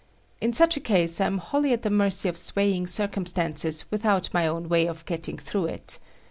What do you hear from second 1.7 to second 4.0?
at the mercy of swaying circumstances